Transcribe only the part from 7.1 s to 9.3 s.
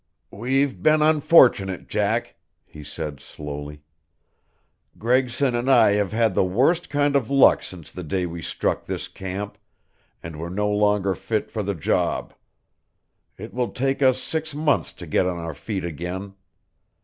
of luck since the day we struck this